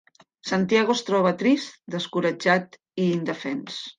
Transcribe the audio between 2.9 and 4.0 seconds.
i indefens.